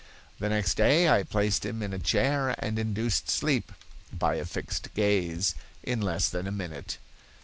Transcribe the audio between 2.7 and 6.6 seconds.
induced sleep, by a fixed gaze, in less than a